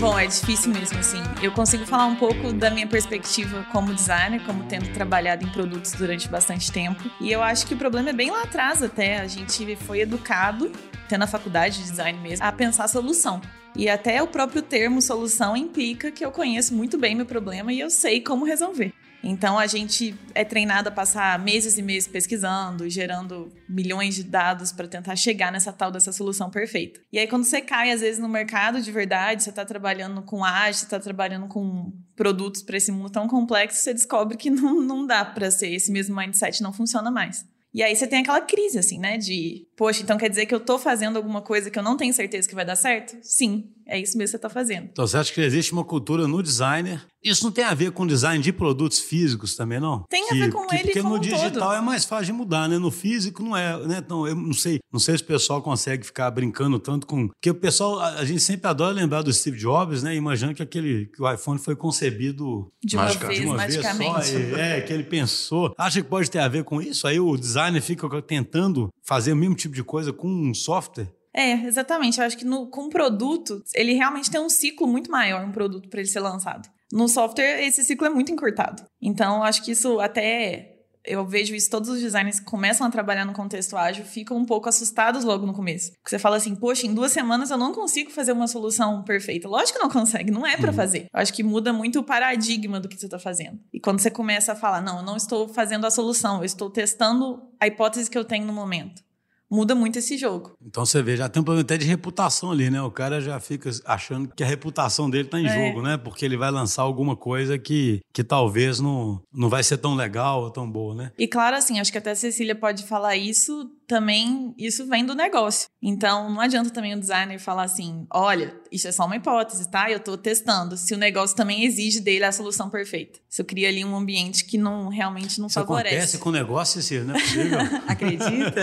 [0.00, 1.18] Bom, é difícil mesmo, assim.
[1.42, 5.90] Eu consigo falar um pouco da minha perspectiva como designer, como tendo trabalhado em produtos
[5.90, 7.10] durante bastante tempo.
[7.20, 9.18] E eu acho que o problema é bem lá atrás até.
[9.18, 10.70] A gente foi educado,
[11.08, 13.40] tendo a faculdade de design mesmo, a pensar a solução.
[13.74, 17.80] E até o próprio termo solução implica que eu conheço muito bem meu problema e
[17.80, 18.92] eu sei como resolver.
[19.22, 24.72] Então a gente é treinado a passar meses e meses pesquisando, gerando milhões de dados
[24.72, 27.00] para tentar chegar nessa tal dessa solução perfeita.
[27.12, 30.38] E aí quando você cai às vezes no mercado de verdade, você está trabalhando com
[30.38, 35.06] você está trabalhando com produtos para esse mundo tão complexo, você descobre que não, não
[35.06, 37.44] dá para ser esse mesmo mindset, não funciona mais.
[37.72, 39.18] E aí você tem aquela crise, assim, né?
[39.18, 42.12] De, poxa, então quer dizer que eu tô fazendo alguma coisa que eu não tenho
[42.14, 43.16] certeza que vai dar certo?
[43.22, 44.88] Sim, é isso mesmo que você está fazendo.
[44.90, 47.06] Então você acha que existe uma cultura no designer?
[47.28, 50.04] Isso não tem a ver com design de produtos físicos também, não?
[50.08, 51.72] Tem a ver com que, ele Porque no digital todo.
[51.74, 52.78] é mais fácil de mudar, né?
[52.78, 53.98] No físico não é, né?
[53.98, 57.28] Então, eu não sei, não sei se o pessoal consegue ficar brincando tanto com...
[57.28, 60.14] Porque o pessoal, a, a gente sempre adora lembrar do Steve Jobs, né?
[60.14, 64.58] Imaginando que aquele que o iPhone foi concebido De uma vez, de uma vez só,
[64.58, 65.74] é, que ele pensou.
[65.78, 67.06] Acha que pode ter a ver com isso?
[67.06, 71.08] Aí o designer fica tentando fazer o mesmo tipo de coisa com um software?
[71.34, 72.18] É, exatamente.
[72.18, 75.52] Eu acho que no, com o produto, ele realmente tem um ciclo muito maior, um
[75.52, 76.68] produto para ele ser lançado.
[76.92, 78.84] No software, esse ciclo é muito encurtado.
[79.00, 80.74] Então, eu acho que isso até.
[81.04, 84.44] Eu vejo isso, todos os designers que começam a trabalhar no contexto ágil ficam um
[84.44, 85.92] pouco assustados logo no começo.
[85.92, 89.48] Porque você fala assim, poxa, em duas semanas eu não consigo fazer uma solução perfeita.
[89.48, 91.06] Lógico que não consegue, não é pra fazer.
[91.14, 93.58] Eu acho que muda muito o paradigma do que você tá fazendo.
[93.72, 96.68] E quando você começa a falar, não, eu não estou fazendo a solução, eu estou
[96.68, 99.02] testando a hipótese que eu tenho no momento.
[99.50, 100.52] Muda muito esse jogo.
[100.64, 102.82] Então você vê, já tem um problema até de reputação ali, né?
[102.82, 105.48] O cara já fica achando que a reputação dele tá em É.
[105.48, 105.96] jogo, né?
[105.96, 110.42] Porque ele vai lançar alguma coisa que, que talvez não, não vai ser tão legal
[110.42, 111.12] ou tão boa, né?
[111.18, 115.14] E claro, assim, acho que até a Cecília pode falar isso também, isso vem do
[115.14, 115.68] negócio.
[115.82, 119.90] Então, não adianta também o designer falar assim, olha, isso é só uma hipótese, tá?
[119.90, 120.76] Eu tô testando.
[120.76, 123.18] Se o negócio também exige dele a solução perfeita.
[123.28, 125.94] Se eu cria ali um ambiente que não realmente não Isso favorece.
[125.94, 127.58] acontece com o negócio, Cecília, não é possível.
[127.88, 128.60] Acredita?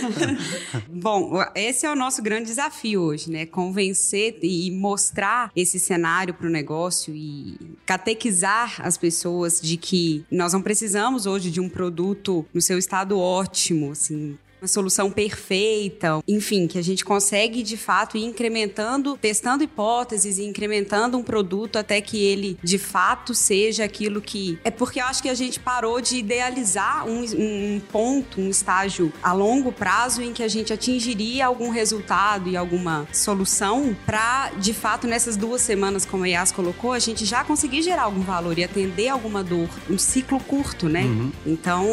[0.88, 3.44] Bom, esse é o nosso grande desafio hoje, né?
[3.44, 10.52] Convencer e mostrar esse cenário para o negócio e catequizar as pessoas de que nós
[10.52, 14.21] não precisamos hoje de um produto no seu estado ótimo, assim.
[14.62, 20.44] Uma solução perfeita, enfim, que a gente consegue de fato ir incrementando, testando hipóteses e
[20.44, 24.60] incrementando um produto até que ele de fato seja aquilo que.
[24.62, 29.12] É porque eu acho que a gente parou de idealizar um, um ponto, um estágio
[29.20, 34.72] a longo prazo em que a gente atingiria algum resultado e alguma solução para, de
[34.72, 38.56] fato, nessas duas semanas, como a Yas colocou, a gente já conseguir gerar algum valor
[38.56, 39.68] e atender alguma dor.
[39.90, 41.02] Um ciclo curto, né?
[41.44, 41.84] Então,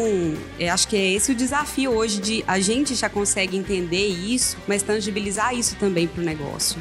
[0.56, 4.58] eu acho que é esse o desafio hoje de a gente já consegue entender isso,
[4.68, 6.78] mas tangibilizar isso também para o negócio.